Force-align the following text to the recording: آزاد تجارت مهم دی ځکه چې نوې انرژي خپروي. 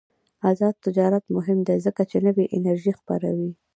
آزاد 0.49 0.75
تجارت 0.85 1.25
مهم 1.35 1.59
دی 1.67 1.77
ځکه 1.85 2.01
چې 2.09 2.17
نوې 2.25 2.45
انرژي 2.55 2.93
خپروي. 2.99 3.51